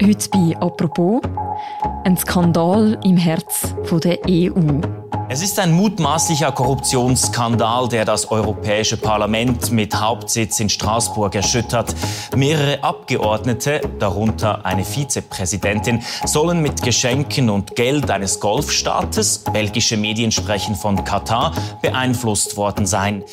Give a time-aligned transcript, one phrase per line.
[0.00, 1.20] Heute bei «Apropos»
[2.04, 4.80] ein Skandal im Herz der EU.
[5.28, 11.94] Es ist ein mutmaßlicher Korruptionsskandal, der das Europäische Parlament mit Hauptsitz in Straßburg erschüttert.
[12.36, 20.76] Mehrere Abgeordnete, darunter eine Vizepräsidentin, sollen mit Geschenken und Geld eines Golfstaates, belgische Medien sprechen
[20.76, 21.52] von Katar,
[21.82, 23.24] beeinflusst worden sein.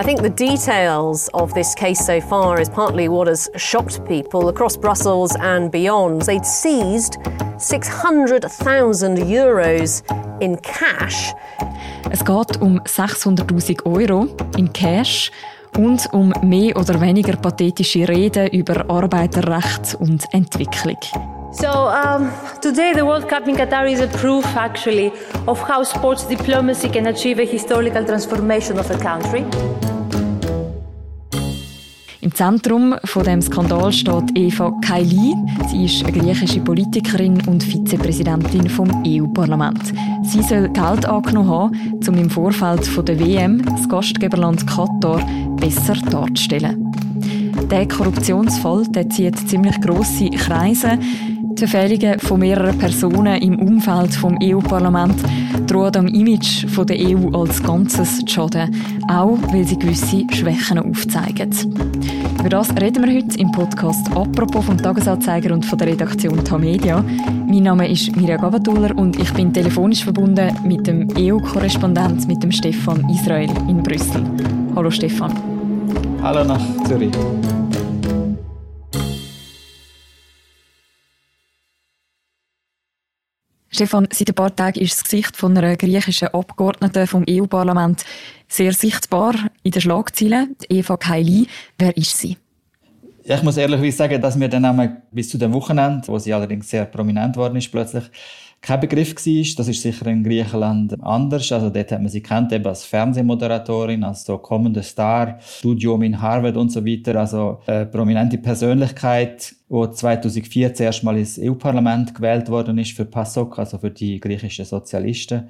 [0.00, 4.48] I think the details of this case so far is partly what has shocked people
[4.48, 6.22] across Brussels and beyond.
[6.22, 7.18] They'd seized
[7.58, 10.02] 600,000 euros
[10.40, 11.34] in cash.
[12.10, 15.30] Es geht um 600.000 Euro in Cash
[15.76, 20.96] und um mehr oder weniger pathetische Reden über Arbeiterrecht und Entwicklung.
[21.52, 22.32] So um,
[22.62, 25.12] today the World Cup in Qatar is a proof actually
[25.46, 29.44] of how sports diplomacy can achieve a historical transformation of a country.
[32.22, 35.34] Im Zentrum von dem Skandal steht Eva Kaili.
[35.68, 39.80] Sie ist eine griechische Politikerin und Vizepräsidentin vom EU-Parlament.
[40.24, 45.94] Sie soll Geld angenommen haben, um im Vorfeld von der WM das Gastgeberland Katar besser
[45.94, 46.92] darzustellen.
[47.70, 50.98] Der Korruptionsfall der zieht ziemlich grosse Kreise.
[51.52, 55.16] Die Verfehlungen von mehreren Personen im Umfeld vom EU-Parlament
[55.66, 58.74] drohen am Image von der EU als Ganzes zu schaden,
[59.08, 61.50] auch weil sie gewisse Schwächen aufzeigen.
[62.40, 67.02] Über das reden wir heute im Podcast «Apropos» vom Tagesanzeiger und von der Redaktion Tamedia.
[67.02, 72.50] Mein Name ist Mirja Gabatuller und ich bin telefonisch verbunden mit dem EU-Korrespondent, mit dem
[72.50, 74.24] Stefan Israel in Brüssel.
[74.74, 75.34] Hallo Stefan.
[76.22, 77.12] Hallo nach Zürich.
[83.68, 88.04] Stefan, seit ein paar Tagen ist das Gesicht von einer griechischen Abgeordneten vom EU-Parlament
[88.48, 90.56] sehr sichtbar in den Schlagzeilen.
[90.68, 91.46] Eva Kaili,
[91.78, 92.36] wer ist sie?
[93.22, 96.70] Ich muss ehrlich sagen, dass mir der Name bis zu dem Wochenende, wo sie allerdings
[96.70, 98.04] sehr prominent worden ist, plötzlich
[98.62, 99.54] kein Begriff war.
[99.56, 101.50] Das ist sicher in Griechenland anders.
[101.52, 106.20] Also dort hat man sie kennt eben als Fernsehmoderatorin, als so kommende Star, Studium in
[106.20, 107.18] Harvard und so weiter.
[107.18, 113.78] Also eine prominente Persönlichkeit, die 2014 erstmal ins EU-Parlament gewählt worden ist für PASOK, also
[113.78, 115.48] für die griechischen Sozialisten.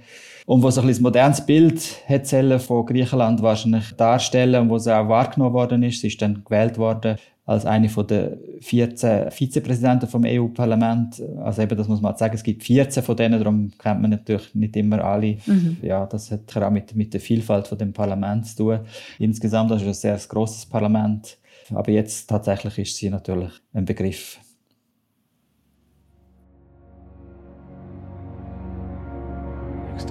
[0.50, 2.26] Und wo so ein bisschen modernes Bild hat
[2.60, 6.00] von Griechenland wahrscheinlich darstellen und wo sie auch wahrgenommen worden ist.
[6.00, 11.22] Sie ist dann gewählt worden als eine von den 14 Vizepräsidenten vom EU-Parlament.
[11.40, 14.52] Also eben, das muss man sagen, es gibt 14 von denen, darum kennt man natürlich
[14.56, 15.36] nicht immer alle.
[15.46, 15.76] Mhm.
[15.82, 18.80] Ja, das hat auch mit, mit der Vielfalt von dem Parlament zu tun.
[19.20, 21.38] Insgesamt das ist es ein sehr grosses Parlament.
[21.72, 24.40] Aber jetzt tatsächlich ist sie natürlich ein Begriff.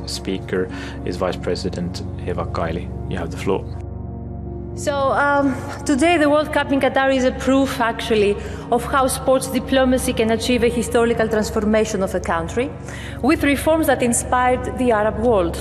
[0.08, 0.70] Speaker
[1.06, 2.88] is Vice President Eva Kaili.
[3.12, 3.64] You have the floor.
[4.76, 8.38] So um, today the World Cup in Qatar is a proof actually
[8.72, 12.72] of how sports diplomacy can achieve a historical transformation of a country
[13.22, 15.58] with reforms that inspired the Arab world.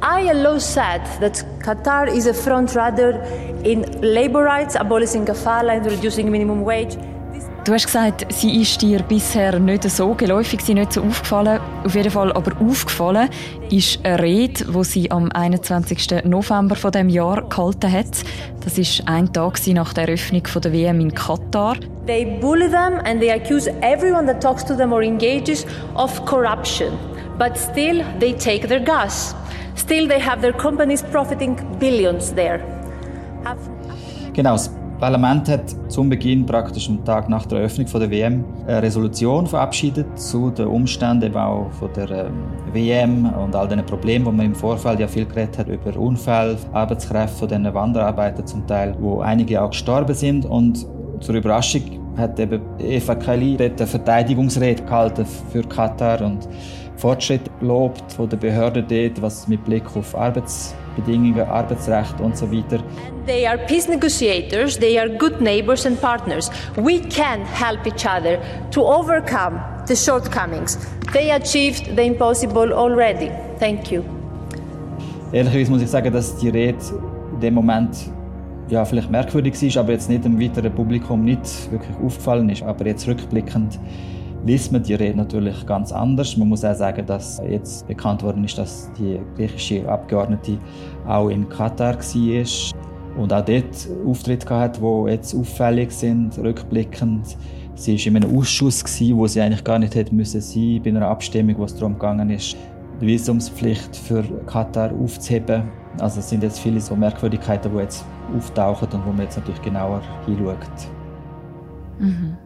[0.00, 3.20] ILO said that Qatar is a front runner
[3.62, 6.96] in labor rights, abolishing kafala and reducing minimum wage.
[7.64, 11.60] Du hast gesagt, sie ist dir bisher nicht so geläufig, sie nicht so aufgefallen.
[11.84, 13.28] Auf jeden Fall aber aufgefallen
[13.70, 16.24] ist eine Rede, die sie am 21.
[16.24, 18.24] November von dem Jahr gehalten hat.
[18.64, 21.76] Das ist ein Tag nach der Eröffnung der WM in Katar.
[22.04, 26.98] They bully them and they accuse everyone that talks to them or engages of corruption.
[27.38, 29.36] But still they take their gas.
[29.76, 32.60] Still they have their companies profiting billions there.
[34.32, 34.56] Genau,
[35.02, 40.16] Parlament hat zum Beginn, praktisch am Tag nach der Eröffnung der WM, eine Resolution verabschiedet
[40.16, 44.46] zu den Umständen eben auch von der ähm, WM und all den Problemen, wo man
[44.46, 49.18] im Vorfeld ja viel geredet hat über Unfälle, Arbeitskräfte von den Wanderarbeitern zum Teil, wo
[49.22, 50.46] einige auch gestorben sind.
[50.46, 50.86] Und
[51.18, 51.82] zur Überraschung
[52.16, 56.48] hat eben Eva Kaili dort eine Verteidigungsrede gehalten für Katar und
[57.02, 62.78] Fortschritt lobt von der Behörde dort, was mit Blick auf Arbeitsbedingungen, Arbeitsrecht und so weiter.
[63.26, 66.48] They are peace negotiators, they are good neighbors and partners.
[66.76, 68.38] We can help each other
[68.70, 70.78] to overcome the shortcomings.
[71.12, 73.32] They achieved the impossible already.
[73.58, 74.04] Thank you.
[75.32, 76.78] Ehrlicherweise muss ich sagen, dass die Rede
[77.34, 77.96] in dem Moment
[78.68, 82.62] ja, vielleicht merkwürdig war, aber jetzt nicht dem weiteren Publikum nicht wirklich aufgefallen ist.
[82.62, 83.80] Aber jetzt rückblickend
[84.44, 86.36] liest man die Rede natürlich ganz anders.
[86.36, 90.58] Man muss auch sagen, dass jetzt bekannt worden ist, dass die griechische Abgeordnete
[91.06, 97.36] auch in Katar war und auch dort Auftritte hatte, die jetzt auffällig sind, rückblickend.
[97.74, 98.84] Sie war in einem Ausschuss,
[99.14, 102.30] wo sie eigentlich gar nicht hätte müssen sein bei einer Abstimmung, wo es darum gegangen
[102.30, 102.56] ist,
[103.00, 105.64] die Visumspflicht für Katar aufzuheben.
[105.98, 108.04] Also es sind jetzt viele so Merkwürdigkeiten, die jetzt
[108.36, 110.56] auftauchen und wo man jetzt natürlich genauer hinschaut.
[111.98, 112.36] Mhm.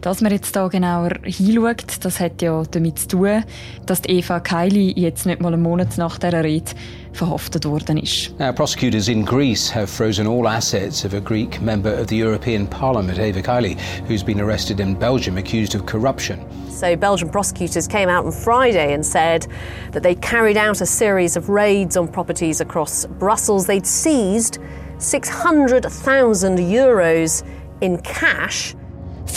[0.00, 3.44] Dass man jetzt da genauer hinschaut, das hat ja damit zu tun,
[3.86, 6.72] dass Eva Kaili jetzt nicht mal einen Monat nach dieser Rede
[7.12, 8.38] verhaftet worden ist.
[8.38, 12.66] Now, prosecutors in Greece have frozen all assets of a Greek member of the European
[12.66, 13.76] Parliament, Eva Kaili,
[14.06, 16.38] who's been arrested in Belgium accused of corruption.
[16.70, 19.46] So, Belgian prosecutors came out on Friday and said
[19.92, 23.66] that they carried out a series of raids on properties across Brussels.
[23.66, 24.58] They'd seized
[24.98, 27.42] 600,000 euros
[27.80, 28.74] in cash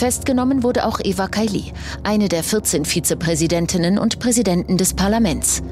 [0.00, 1.74] Festgenommen wurde auch Eva Kaili,
[2.04, 5.62] eine der 14 Vizepräsidentinnen und Präsidenten des Parlaments.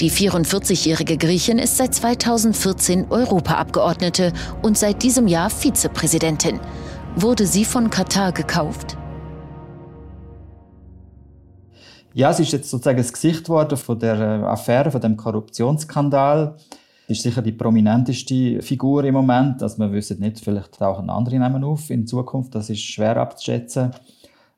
[0.00, 4.32] Die 44-jährige Griechin ist seit 2014 Europaabgeordnete
[4.62, 6.60] und seit diesem Jahr Vizepräsidentin.
[7.14, 8.96] Wurde sie von Katar gekauft?
[12.14, 16.56] Ja, sie ist jetzt sozusagen das Gesicht geworden von der äh, Affäre, von dem Korruptionsskandal
[17.06, 19.62] ist sicher die prominenteste Figur im Moment.
[19.62, 22.54] Also wir wissen nicht, vielleicht tauchen andere Namen auf in Zukunft.
[22.54, 23.90] Das ist schwer abzuschätzen.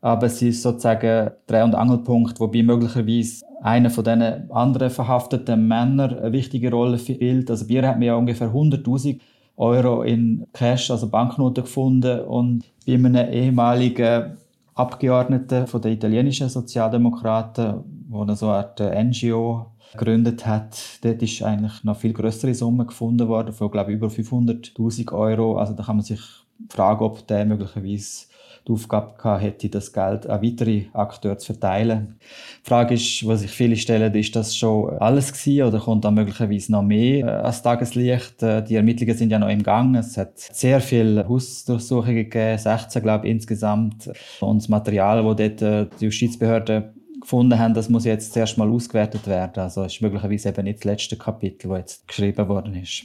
[0.01, 6.19] Aber sie ist sozusagen Dreh- und Angelpunkt, wobei möglicherweise einer von diesen anderen verhafteten Männern
[6.19, 7.51] eine wichtige Rolle spielt.
[7.51, 9.19] Also bei ihr hat man ja ungefähr 100.000
[9.57, 14.37] Euro in Cash, also Banknoten gefunden und bei einem ehemaligen
[14.75, 21.43] Abgeordneten von den italienischen Sozialdemokraten, wo eine so eine Art NGO gegründet hat, dort ist
[21.43, 25.59] eigentlich noch viel größere Summe gefunden worden, von glaube ich über 500.000 Euro.
[25.59, 26.21] Also da kann man sich
[26.69, 28.27] fragen, ob der möglicherweise
[28.67, 32.17] die Aufgabe gehabt hätte, das Geld an weitere Akteure zu verteilen.
[32.65, 36.11] Die Frage ist, was sich viele stellen, ist das schon alles gewesen oder kommt da
[36.11, 38.43] möglicherweise noch mehr äh, als Tageslicht?
[38.43, 39.95] Äh, die Ermittlungen sind ja noch im Gang.
[39.95, 44.11] Es hat sehr viele Hausdurchsuchungen gegeben, 16 glaube ich insgesamt.
[44.41, 46.93] Und das Material, das dort äh, die Justizbehörde
[47.27, 49.61] gefunden haben, das muss jetzt zuerst mal ausgewertet werden.
[49.61, 53.05] Also ist möglicherweise eben nicht das letzte Kapitel, das jetzt geschrieben worden ist.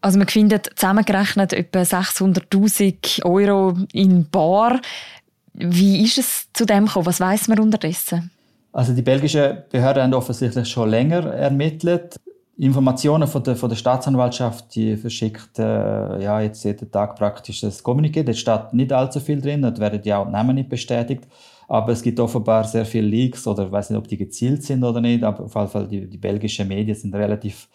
[0.00, 4.80] Also man findet zusammengerechnet etwa 600'000 Euro in Bar.
[5.52, 7.06] Wie ist es zu dem gekommen?
[7.06, 8.30] Was weiß man unterdessen?
[8.72, 12.16] Also die belgischen Behörden haben offensichtlich schon länger ermittelt.
[12.56, 17.84] Informationen von der, von der Staatsanwaltschaft, die verschickt äh, ja, jetzt jeden Tag praktisch das
[17.84, 18.24] Kommuniqué.
[18.24, 21.24] Da steht nicht allzu viel drin, da werden ja auch die Namen nicht bestätigt.
[21.68, 24.82] Aber es gibt offenbar sehr viele Leaks oder ich weiß nicht, ob die gezielt sind
[24.84, 27.68] oder nicht, aber auf jeden Fall die, die belgischen Medien sind relativ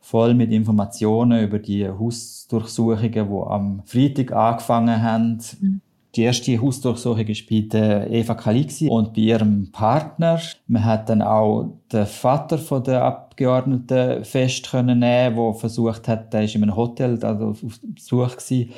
[0.00, 5.40] voll mit Informationen über die Hausdurchsuchungen, die am Freitag angefangen haben.
[5.60, 5.80] Mhm.
[6.16, 10.40] Die erste Hausdurchsuchung war bei der Eva Kalixi und bei ihrem Partner.
[10.66, 16.32] Man hat dann auch den Vater von der Abgeordneten fest können nehmen, der versucht hat,
[16.32, 18.70] der ist in einem Hotel also auf Besuch gewesen,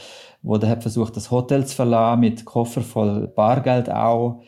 [0.43, 4.43] wo der hat versucht, das Hotel zu verlassen mit Koffer voll Bargeld auch.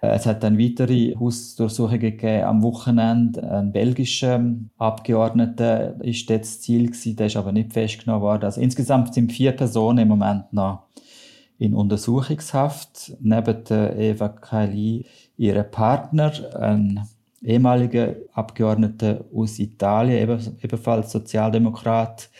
[0.00, 3.42] Es hat dann weitere Hausdurchsuchungen gegeben am Wochenende.
[3.50, 4.42] Ein belgischer
[4.78, 8.44] Abgeordneter ist das Ziel gewesen, der ist aber nicht festgenommen worden.
[8.44, 10.89] Also insgesamt sind vier Personen im Moment noch
[11.60, 13.12] in Untersuchungshaft.
[13.20, 17.06] Neben Eva Kaili ihre Partner, ein
[17.42, 22.30] ehemaliger Abgeordneter aus Italien, ebenfalls Sozialdemokrat,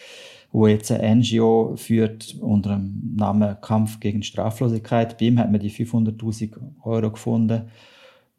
[0.52, 5.18] wo jetzt ein NGO führt unter dem Namen Kampf gegen Straflosigkeit.
[5.18, 7.70] Bei ihm hat man die 500.000 Euro gefunden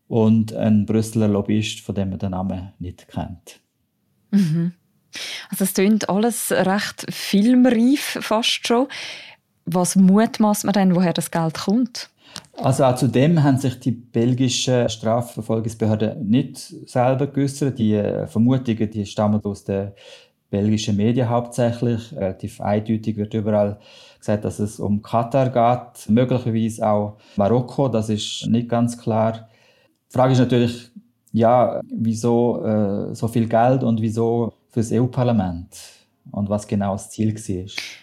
[0.08, 3.60] und ein Brüsseler Lobbyist, von dem man den Namen nicht kennt.
[4.32, 4.74] Mhm.
[5.50, 8.88] Also es klingt alles recht filmreif fast schon.
[9.66, 12.10] Was mutmaßt man denn, woher das Geld kommt?
[12.58, 17.78] Also auch zu dem haben sich die belgischen Strafverfolgungsbehörden nicht selber geäußert.
[17.80, 19.94] Die äh, Vermutungen die stammen aus der
[20.50, 22.14] belgischen Medien hauptsächlich.
[22.14, 23.80] Relativ eindeutig wird überall
[24.20, 29.48] gesagt, dass es um Katar geht, möglicherweise auch Marokko, das ist nicht ganz klar.
[30.10, 30.92] Die Frage ist natürlich,
[31.32, 35.70] ja, wieso äh, so viel Geld und wieso für das EU-Parlament
[36.32, 38.01] und was genau das Ziel war.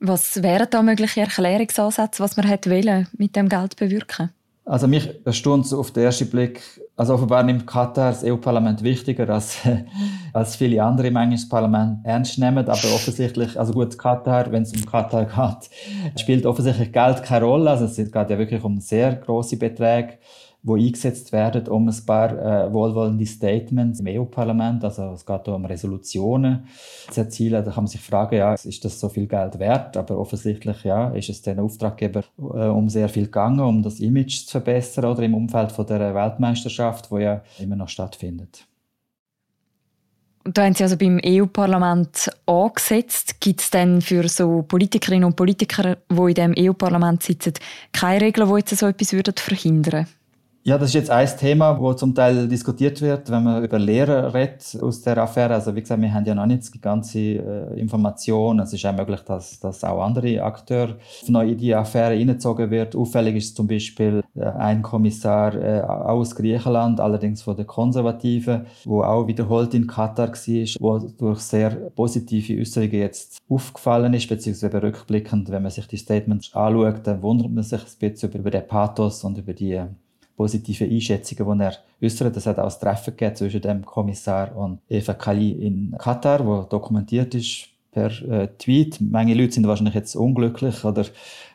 [0.00, 2.70] Was wären da mögliche Erklärungsansätze, was man hätte
[3.16, 4.30] mit dem Geld bewirken?
[4.68, 6.60] Also mich erstaunt auf den ersten Blick,
[6.96, 9.58] also offenbar nimmt Katar das EU-Parlament wichtiger als,
[10.32, 14.72] als viele andere im englischen Parlament ernst nehmen, aber offensichtlich, also gut, Katar, wenn es
[14.72, 19.14] um Katar geht, spielt offensichtlich Geld keine Rolle, also es geht ja wirklich um sehr
[19.14, 20.14] große Beträge
[20.66, 25.64] wo eingesetzt werden, um ein paar äh, wohlwollende Statements im EU-Parlament, also es geht um
[25.64, 26.66] Resolutionen
[27.08, 27.64] zu erzielen.
[27.64, 29.96] Da kann man sich fragen, ja, ist das so viel Geld wert?
[29.96, 34.44] Aber offensichtlich, ja, ist es den Auftraggeber äh, um sehr viel gegangen, um das Image
[34.44, 38.66] zu verbessern oder im Umfeld von der Weltmeisterschaft, wo ja immer noch stattfindet.
[40.42, 43.40] Da haben Sie also beim EU-Parlament angesetzt.
[43.40, 47.54] Gibt es denn für so Politikerinnen und Politiker, die in dem EU-Parlament sitzen,
[47.92, 50.15] keine Regeln, die jetzt so etwas verhindern würden?
[50.66, 54.34] Ja, das ist jetzt ein Thema, wo zum Teil diskutiert wird, wenn man über Lehrer
[54.34, 55.54] redet aus der Affäre.
[55.54, 58.58] Also wie gesagt, wir haben ja noch nicht die ganze äh, Information.
[58.58, 60.96] Es ist auch möglich, dass, dass auch andere Akteure
[61.28, 62.96] neu in die Affäre hineingezogen wird.
[62.96, 69.04] Auffällig ist zum Beispiel äh, ein Kommissar äh, aus Griechenland, allerdings von der Konservativen, wo
[69.04, 75.48] auch wiederholt in Katar war, wo durch sehr positive Äußerungen jetzt aufgefallen ist, beziehungsweise rückblickend,
[75.48, 79.22] wenn man sich die Statements anschaut, dann wundert man sich ein bisschen über den Pathos
[79.22, 79.80] und über die
[80.36, 82.36] positive Einschätzungen, die er äußert.
[82.36, 86.62] Es hat auch ein Treffen gegeben zwischen dem Kommissar und Eva Kali in Katar, wo
[86.62, 89.00] dokumentiert ist per äh, Tweet.
[89.00, 91.06] Manche Leute sind wahrscheinlich jetzt unglücklich oder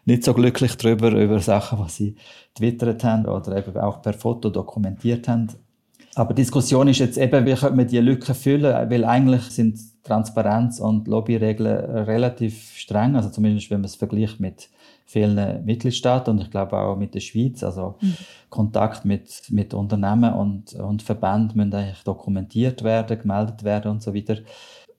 [0.05, 2.15] nicht so glücklich darüber, über Sachen, was sie
[2.55, 5.47] twittert haben oder eben auch per Foto dokumentiert haben.
[6.15, 9.79] Aber die Diskussion ist jetzt eben, wie könnte man diese Lücken füllen, weil eigentlich sind
[10.03, 11.67] Transparenz und Lobbyregeln
[12.05, 14.69] relativ streng, also zumindest wenn man es vergleicht mit
[15.05, 17.63] vielen Mitgliedstaaten und ich glaube auch mit der Schweiz.
[17.63, 18.15] Also mhm.
[18.49, 24.15] Kontakt mit, mit Unternehmen und, und Verbänden müssen eigentlich dokumentiert werden, gemeldet werden und so
[24.15, 24.37] weiter.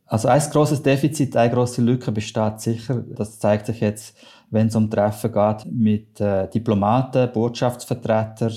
[0.06, 3.02] Also ein großes Defizit, eine große Lücke besteht sicher.
[3.16, 4.14] Das zeigt sich jetzt,
[4.50, 8.52] wenn es um Treffen geht mit äh, Diplomaten, Botschaftsvertretern,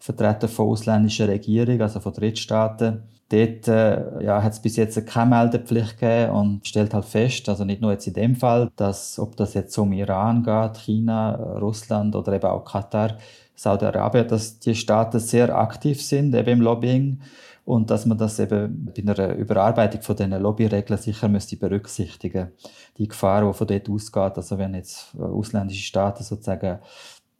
[0.00, 5.36] Vertretern von ausländischen Regierungen, also von Drittstaaten Dort äh, ja, hat es bis jetzt keine
[5.36, 9.36] Meldepflicht gegeben und stellt halt fest, also nicht nur jetzt in dem Fall, dass ob
[9.36, 13.18] das jetzt um Iran geht, China, Russland oder eben auch Katar,
[13.54, 17.20] Saudi-Arabien, dass die Staaten sehr aktiv sind eben im Lobbying
[17.68, 22.52] und dass man das eben bei einer Überarbeitung von diesen Lobbyregeln sicher müsste berücksichtigen.
[22.96, 26.78] Die Gefahr, die von dort ausgeht, also wenn jetzt ausländische Staaten sozusagen äh,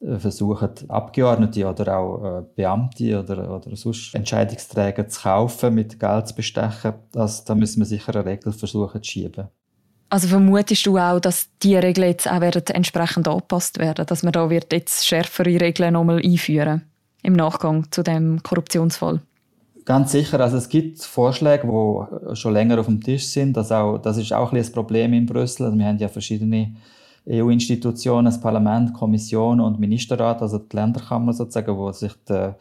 [0.01, 6.35] versuchen, Abgeordnete oder auch äh, Beamte oder, oder sonst Entscheidungsträger zu kaufen, mit Geld zu
[6.35, 9.49] bestechen, das, da müssen wir sicher eine Regel versuchen zu schieben.
[10.11, 14.33] Also vermutest du auch, dass die Regeln jetzt auch werden entsprechend angepasst werden, dass man
[14.33, 16.83] da wird jetzt schärfere Regeln nochmal einführen
[17.23, 19.21] im Nachgang zu dem Korruptionsfall?
[19.85, 20.41] Ganz sicher.
[20.41, 23.57] Also es gibt Vorschläge, die schon länger auf dem Tisch sind.
[23.57, 25.67] Das, auch, das ist auch ein, ein Problem in Brüssel.
[25.67, 26.75] Also wir haben ja verschiedene
[27.29, 32.53] EU-Institutionen, das Parlament, Kommission und Ministerrat, also die Länderkammer sozusagen, wo sich die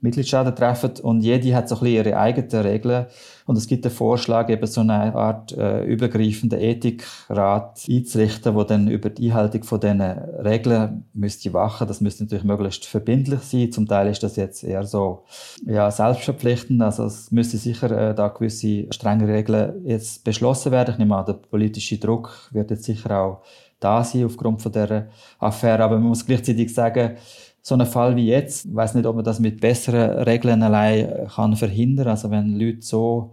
[0.00, 3.06] Mitgliedstaaten treffen und jede hat so ein bisschen ihre eigenen Regeln
[3.46, 8.88] und es gibt den Vorschlag, eben so eine Art äh, übergreifenden Ethikrat einzurichten, wo dann
[8.88, 11.86] über die Einhaltung von diesen Regeln müsste wachen.
[11.86, 13.70] Das müsste natürlich möglichst verbindlich sein.
[13.70, 15.24] Zum Teil ist das jetzt eher so
[15.64, 16.82] ja, selbstverpflichtend.
[16.82, 20.94] Also es müsste sicher äh, da gewisse strenge Regeln jetzt beschlossen werden.
[20.94, 23.42] Ich nehme an, der politische Druck wird jetzt sicher auch
[23.80, 25.84] da sein aufgrund von der Affäre.
[25.84, 27.16] Aber man muss gleichzeitig sagen,
[27.62, 31.26] so ein Fall wie jetzt, ich weiß nicht, ob man das mit besseren Regeln allein
[31.28, 32.08] kann verhindern.
[32.08, 33.32] Also wenn Leute so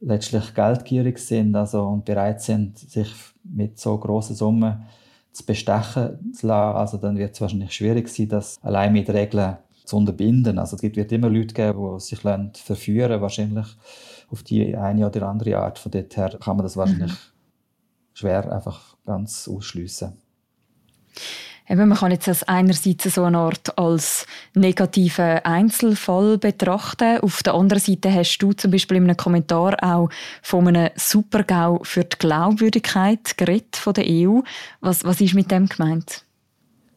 [0.00, 3.12] letztlich geldgierig sind, also und bereit sind, sich
[3.44, 4.86] mit so großen Summen
[5.32, 9.58] zu bestechen zu lassen, also dann wird es wahrscheinlich schwierig sein, das allein mit Regeln
[9.84, 10.58] zu unterbinden.
[10.58, 13.66] Also es wird immer Leute geben, die sich verführen wahrscheinlich
[14.30, 15.78] auf die eine oder andere Art.
[15.78, 18.14] Von dort her kann man das wahrscheinlich mhm.
[18.14, 20.12] schwer einfach ganz ausschliessen.
[21.68, 27.18] Eben, man kann jetzt das einerseits so eine Art als negativen Einzelfall betrachten.
[27.18, 30.08] Auf der anderen Seite hast du zum Beispiel in einem Kommentar auch
[30.42, 34.40] von einem Supergau für die Glaubwürdigkeit geredet von der EU.
[34.80, 36.24] Was, was ist mit dem gemeint?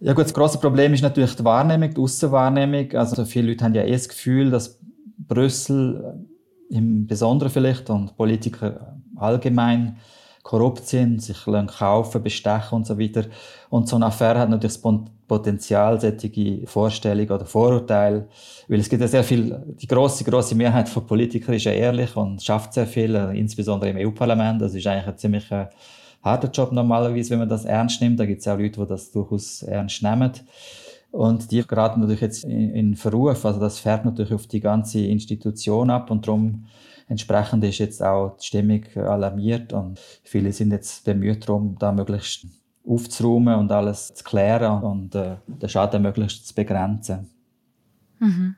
[0.02, 2.94] Ja gut, das große Problem ist natürlich die Wahrnehmung, die Aussenwahrnehmung.
[2.94, 4.80] Also viele Leute haben ja eh das Gefühl, dass
[5.18, 6.26] Brüssel
[6.70, 9.98] im Besonderen vielleicht und Politiker allgemein
[10.50, 11.46] korrupt sind, sich
[11.78, 13.26] kaufen, bestechen und so weiter.
[13.70, 14.94] Und so eine Affäre hat natürlich das
[15.28, 18.28] Potenzial, solche Vorstellungen oder Vorurteile,
[18.68, 22.16] weil es gibt ja sehr viel, die große, große Mehrheit von Politikern ist ja ehrlich
[22.16, 24.60] und schafft sehr viel, insbesondere im EU-Parlament.
[24.60, 25.68] Das ist eigentlich ein ziemlich äh,
[26.24, 28.20] harter Job normalerweise, wenn man das ernst nimmt.
[28.20, 30.32] Da gibt es auch Leute, die das durchaus ernst nehmen.
[31.12, 33.46] Und die geraten natürlich jetzt in, in Verruf.
[33.46, 36.66] Also das fährt natürlich auf die ganze Institution ab und darum
[37.10, 42.46] Entsprechend ist jetzt auch die Stimmung alarmiert und viele sind jetzt bemüht darum, da möglichst
[42.88, 47.28] aufzuräumen und alles zu klären und äh, den Schaden möglichst zu begrenzen.
[48.20, 48.56] Mhm.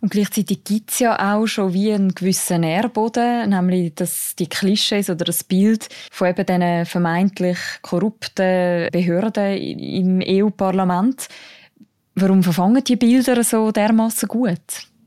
[0.00, 5.08] Und gleichzeitig gibt es ja auch schon wie einen gewissen Nährboden, nämlich dass die Klischees
[5.08, 11.28] oder das Bild von eben diesen vermeintlich korrupten Behörden im EU-Parlament.
[12.14, 14.60] Warum verfangen die Bilder so dermaßen gut?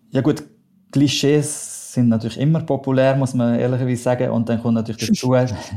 [0.09, 0.43] Ja gut,
[0.91, 4.29] Klischees sind natürlich immer populär, muss man ehrlicherweise sagen.
[4.31, 5.33] Und dann kommt natürlich dazu,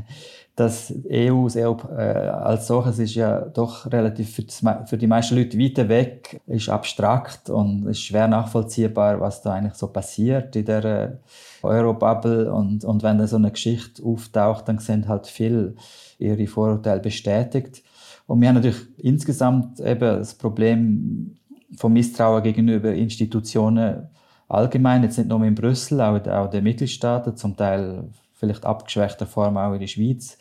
[0.56, 5.37] dass EU, das EU äh, als solches ist ja doch relativ für, für, die meisten
[5.37, 10.64] Leute weit weg, ist abstrakt und ist schwer nachvollziehbar, was da eigentlich so passiert in
[10.64, 11.18] der
[11.62, 12.52] Eurobubble.
[12.52, 15.75] Und, und wenn da so eine Geschichte auftaucht, dann sind halt viel
[16.18, 17.83] ihre Vorurteile bestätigt.
[18.26, 21.37] Und wir haben natürlich insgesamt eben das Problem,
[21.76, 24.09] vom Misstrauen gegenüber Institutionen
[24.54, 29.56] allgemein, jetzt nicht nur in Brüssel, auch, auch den Mitgliedstaaten, zum Teil vielleicht abgeschwächter Form
[29.56, 30.38] auch in der Schweiz.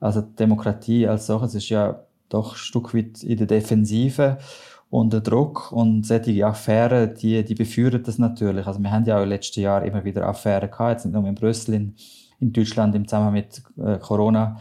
[0.00, 4.38] Also Demokratie als solches ist ja doch ein Stück weit in der Defensive
[4.90, 8.66] unter Druck und solche Affären, die, die beführen das natürlich.
[8.66, 11.14] Also wir haben ja auch in den letzten Jahren immer wieder Affären gehabt, jetzt nicht
[11.14, 11.94] nur in Brüssel, in,
[12.40, 14.60] in Deutschland im Zusammenhang mit äh, Corona,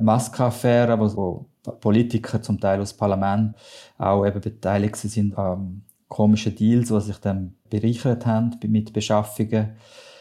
[0.00, 1.46] Maskaffären, wo,
[1.80, 3.54] Politiker zum Teil aus Parlament
[3.98, 5.82] auch eben beteiligt sind an
[6.12, 9.70] komischen Deals, die sich dann bereichert haben mit Beschaffungen.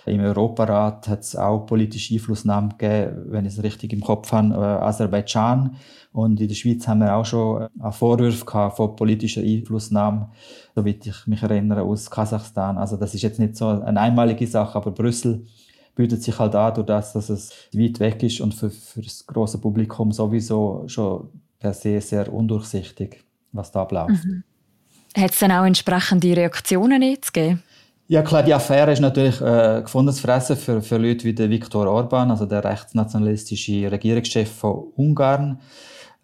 [0.05, 4.53] Im Europarat hat es auch politische Einflussnahme gegeben, wenn ich es richtig im Kopf habe,
[4.53, 5.75] äh, Aserbaidschan.
[6.13, 10.29] Und in der Schweiz haben wir auch schon äh, Vorwürfe von politischer Einflussnahme,
[10.75, 12.77] soweit ich mich erinnere, aus Kasachstan.
[12.77, 15.45] Also das ist jetzt nicht so eine einmalige Sache, aber Brüssel
[15.93, 20.13] bietet sich halt an, dass es weit weg ist und für, für das große Publikum
[20.13, 21.29] sowieso schon
[21.59, 24.25] per se sehr undurchsichtig, was da abläuft.
[24.25, 24.43] Mhm.
[25.17, 27.61] Hat es dann auch entsprechende Reaktionen jetzt gegeben?
[28.07, 32.29] Ja klar, die Affäre ist natürlich äh, gefundenes Fressen für, für Leute wie Viktor Orban,
[32.29, 35.61] also der rechtsnationalistische Regierungschef von Ungarn.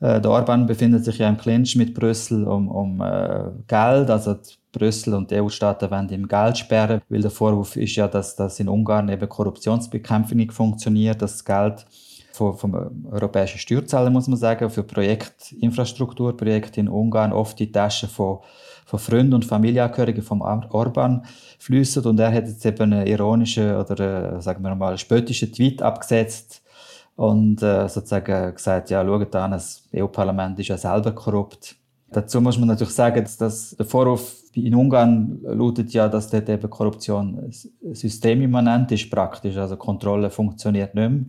[0.01, 4.35] Äh, der Orban befindet sich ja im Clinch mit Brüssel um, um äh, Geld, also
[4.73, 8.59] Brüssel und die EU-Staaten wollen ihm Geld sperren, weil der Vorwurf ist ja, dass, dass
[8.59, 11.85] in Ungarn eben Korruptionsbekämpfung nicht funktioniert, dass das Geld
[12.31, 18.09] vom, vom europäischen Steuerzahler, muss man sagen, für Projekt, Infrastrukturprojekte in Ungarn oft die Taschen
[18.09, 18.39] von
[18.87, 21.25] von Freunden und Familienangehörigen vom Orban
[21.59, 25.81] fließen und er hat jetzt eben einen ironischen oder äh, sagen wir mal spöttischen Tweet
[25.81, 26.63] abgesetzt
[27.17, 31.75] und äh, sozusagen gesagt, ja, schaut an, das EU-Parlament ist ja selber korrupt.
[32.11, 36.49] Dazu muss man natürlich sagen, dass das, der Vorwurf in Ungarn lautet ja, dass dort
[36.49, 37.51] eben Korruption
[37.91, 41.25] systemimmanent ist praktisch, also Kontrolle funktioniert nicht mehr.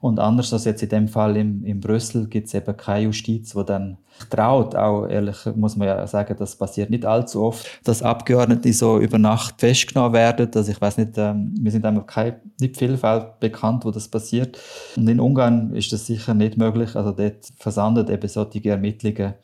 [0.00, 3.52] Und anders als jetzt in dem Fall in, in Brüssel gibt es eben keine Justiz,
[3.52, 3.98] die dann
[4.30, 4.74] traut.
[4.74, 9.18] Auch ehrlich muss man ja sagen, das passiert nicht allzu oft, dass Abgeordnete so über
[9.18, 10.50] Nacht festgenommen werden.
[10.54, 14.08] Also ich weiß nicht, ähm, wir sind einfach kein, nicht viel Fälle bekannt, wo das
[14.08, 14.58] passiert.
[14.96, 16.96] Und in Ungarn ist das sicher nicht möglich.
[16.96, 19.34] Also dort versandet eben solche Ermittlungen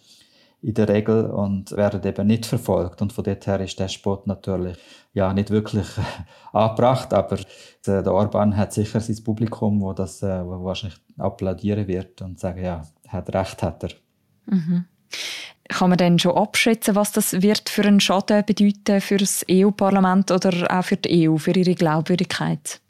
[0.63, 3.03] in der Regel und werden eben nicht verfolgt.
[3.03, 4.77] Und von dort her ist der Sport natürlich
[5.13, 6.03] ja nicht wirklich äh,
[6.53, 7.39] angebracht, aber
[7.87, 12.65] der Orban hat sicher sein Publikum, wo das äh, wo wahrscheinlich applaudieren wird und sagen,
[12.65, 13.91] ja, hat recht, hat er.
[14.47, 14.85] Mhm.
[15.69, 20.30] Kann man denn schon abschätzen, was das wird für einen Schaden bedeuten für das EU-Parlament
[20.30, 22.80] oder auch für die EU, für ihre Glaubwürdigkeit?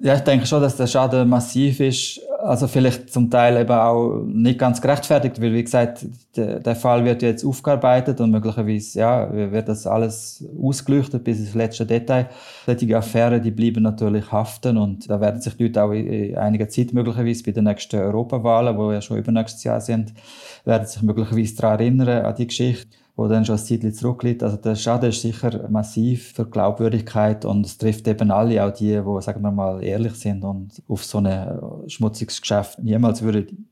[0.00, 2.20] Ja, ich denke schon, dass der Schaden massiv ist.
[2.44, 6.04] Also vielleicht zum Teil eben auch nicht ganz gerechtfertigt, weil wie gesagt,
[6.36, 11.54] der, der Fall wird jetzt aufgearbeitet und möglicherweise ja, wird das alles ausgeleuchtet bis ins
[11.54, 12.28] letzte Detail.
[12.66, 16.68] Solche Affären, die bleiben natürlich haften und da werden sich die Leute auch in einiger
[16.68, 20.12] Zeit möglicherweise bei den nächsten Europawahlen, wo ja schon übernächstes Jahr sind,
[20.66, 24.42] werden sich möglicherweise daran erinnern, an die Geschichte wo dann schon ein Zeitchen zurückliegt.
[24.42, 29.00] Also der Schaden ist sicher massiv für Glaubwürdigkeit und es trifft eben alle, auch die,
[29.00, 33.68] die, sagen wir mal, ehrlich sind und auf so ein schmutziges Geschäft niemals würden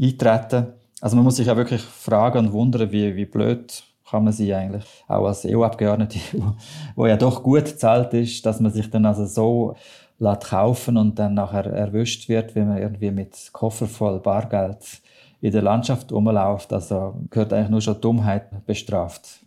[0.00, 0.68] eintreten.
[1.00, 4.54] Also man muss sich ja wirklich fragen und wundern, wie, wie blöd kann man sie
[4.54, 6.54] eigentlich, auch als EU-Abgeordnete, wo,
[6.96, 9.76] wo ja doch gut zahlt ist, dass man sich dann also so
[10.18, 15.02] lässt kaufen und dann nachher erwischt wird, wenn man irgendwie mit Koffer voll Bargeld
[15.40, 16.72] in der Landschaft rumläuft.
[16.72, 19.40] Also gehört eigentlich nur schon Dummheit bestraft.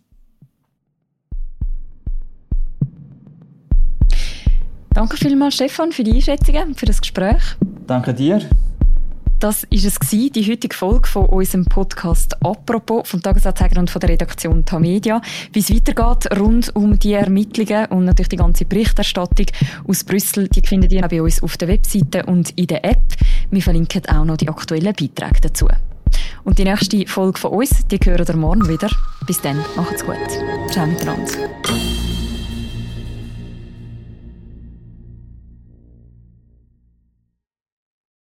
[4.94, 7.42] Danke vielmals, Stefan, für die Einschätzungen, für das Gespräch.
[7.86, 8.42] Danke dir.
[9.42, 14.10] Das war es, die heutige Folge von unserem Podcast «Apropos» vom Tagesanzeiger und von der
[14.10, 15.20] Redaktion Tamedia.
[15.52, 19.46] Wie es weitergeht rund um die Ermittlungen und natürlich die ganze Berichterstattung
[19.88, 23.02] aus Brüssel, die findet ihr auch bei uns auf der Webseite und in der App.
[23.52, 25.68] Wir verlinken auch noch die aktuellen Beiträge dazu.
[26.42, 28.88] Und die nächste Folge von uns, die hören ihr morgen wieder.
[29.26, 30.16] Bis dann, macht's gut.
[30.70, 31.32] Ciao miteinander.